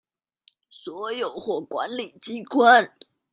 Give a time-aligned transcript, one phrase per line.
[0.71, 2.91] 所有或管理機關